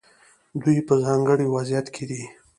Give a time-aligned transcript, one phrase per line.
[0.63, 2.21] دوی په یو ځانګړي وضعیت کې دي.